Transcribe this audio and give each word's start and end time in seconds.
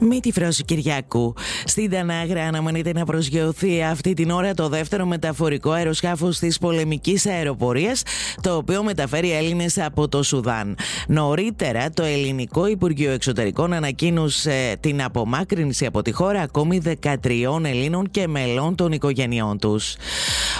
Με 0.00 0.20
τη 0.20 0.32
φράση 0.32 0.64
Κυριακού. 0.64 1.34
Στην 1.64 1.90
Τανάγρα 1.90 2.44
αναμένεται 2.44 2.92
να 2.92 3.04
προσγειωθεί 3.04 3.82
αυτή 3.82 4.14
την 4.14 4.30
ώρα 4.30 4.54
το 4.54 4.68
δεύτερο 4.68 5.06
μεταφορικό 5.06 5.70
αεροσκάφος 5.70 6.38
της 6.38 6.58
πολεμικής 6.58 7.26
αεροπορίας, 7.26 8.02
το 8.40 8.56
οποίο 8.56 8.82
μεταφέρει 8.82 9.32
Έλληνες 9.32 9.78
από 9.78 10.08
το 10.08 10.22
Σουδάν. 10.22 10.76
Νωρίτερα, 11.08 11.90
το 11.90 12.02
Ελληνικό 12.02 12.66
Υπουργείο 12.66 13.10
Εξωτερικών 13.10 13.72
ανακοίνωσε 13.72 14.76
την 14.80 15.02
απομάκρυνση 15.02 15.86
από 15.86 16.02
τη 16.02 16.12
χώρα 16.12 16.40
ακόμη 16.40 16.82
13 17.02 17.60
Ελλήνων 17.64 18.10
και 18.10 18.28
μελών 18.28 18.74
των 18.74 18.92
οικογενειών 18.92 19.58
τους. 19.58 19.96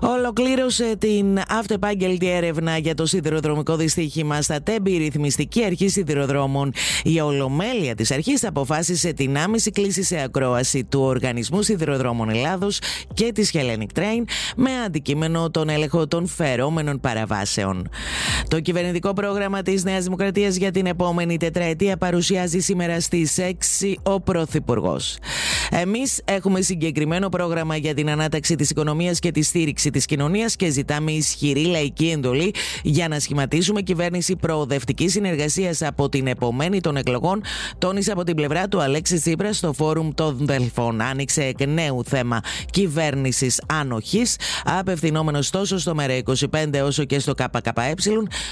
Ολοκλήρωσε 0.00 0.96
την 0.98 1.38
αυτεπάγγελτη 1.48 2.30
έρευνα 2.30 2.78
για 2.78 2.94
το 2.94 3.06
σιδηροδρομικό 3.06 3.76
δυστύχημα 3.76 4.42
στα 4.42 4.62
Τέμπη 4.62 4.92
η 4.92 4.98
Ρυθμιστική 4.98 5.64
Αρχή 5.64 5.88
Σιδηροδρόμων. 5.88 6.72
Η 7.04 7.20
Ολομέλεια 7.20 7.94
της 7.94 8.10
Αρχής 8.10 8.44
αποφάσισε 8.44 9.12
την 9.12 9.25
την 9.26 9.38
άμεση 9.38 9.70
κλίση 9.70 10.02
σε 10.02 10.22
ακρόαση 10.22 10.84
του 10.84 11.00
Οργανισμού 11.00 11.62
Σιδηροδρόμων 11.62 12.28
Ελλάδος 12.28 12.78
και 13.14 13.32
της 13.32 13.50
Hellenic 13.54 13.98
Train 13.98 14.22
με 14.56 14.70
αντικείμενο 14.86 15.50
τον 15.50 15.68
έλεγχο 15.68 16.06
των 16.06 16.26
φερόμενων 16.26 17.00
παραβάσεων. 17.00 17.88
Το 18.48 18.60
κυβερνητικό 18.60 19.12
πρόγραμμα 19.12 19.62
της 19.62 19.84
Νέας 19.84 20.04
Δημοκρατίας 20.04 20.56
για 20.56 20.70
την 20.70 20.86
επόμενη 20.86 21.36
τετραετία 21.36 21.96
παρουσιάζει 21.96 22.58
σήμερα 22.58 23.00
στις 23.00 23.38
6 23.38 23.94
ο 24.02 24.20
Πρωθυπουργός. 24.20 25.18
Εμείς 25.70 26.20
έχουμε 26.24 26.60
συγκεκριμένο 26.60 27.28
πρόγραμμα 27.28 27.76
για 27.76 27.94
την 27.94 28.10
ανάταξη 28.10 28.54
της 28.54 28.70
οικονομίας 28.70 29.18
και 29.18 29.30
τη 29.30 29.42
στήριξη 29.42 29.90
της 29.90 30.04
κοινωνίας 30.04 30.56
και 30.56 30.70
ζητάμε 30.70 31.12
ισχυρή 31.12 31.64
λαϊκή 31.64 32.10
εντολή 32.10 32.54
για 32.82 33.08
να 33.08 33.20
σχηματίσουμε 33.20 33.82
κυβέρνηση 33.82 34.36
προοδευτικής 34.36 35.12
συνεργασίας 35.12 35.82
από 35.82 36.08
την 36.08 36.26
επομένη 36.26 36.80
των 36.80 36.96
εκλογών, 36.96 37.42
τόνισε 37.78 38.12
από 38.12 38.24
την 38.24 38.34
πλευρά 38.36 38.68
του 38.68 38.80
Αλέξη 38.80 39.20
Τσίπρας 39.20 39.56
στο 39.56 39.72
φόρουμ 39.72 40.10
των 40.14 40.38
Δελφών. 40.40 41.00
Άνοιξε 41.00 41.42
εκ 41.42 41.66
νέου 41.66 42.04
θέμα 42.04 42.40
κυβέρνησης 42.70 43.60
άνοχη, 43.66 44.22
απευθυνόμενος 44.64 45.50
τόσο 45.50 45.78
στο 45.78 45.94
ΜΕΡΑ25 45.98 46.82
όσο 46.84 47.04
και 47.04 47.18
στο 47.18 47.34
ΚΚΕ, 47.34 47.94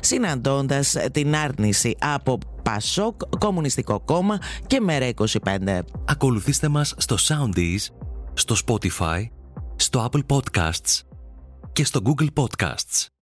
συναντώντας 0.00 0.96
την 1.12 1.36
άρνηση 1.36 1.96
από 1.98 2.38
Πασόκ, 2.62 3.20
Κομμουνιστικό 3.38 4.00
Κόμμα 4.00 4.38
και 4.66 4.80
ΜΕΡΑ25. 4.88 5.80
Ακολουθήστε 6.04 6.68
μας 6.68 6.94
στο 6.96 7.16
Soundees, 7.18 7.86
στο 8.34 8.56
Spotify, 8.66 9.22
στο 9.76 10.10
Apple 10.10 10.36
Podcasts 10.36 11.00
και 11.72 11.84
στο 11.84 12.00
Google 12.04 12.28
Podcasts. 12.34 13.11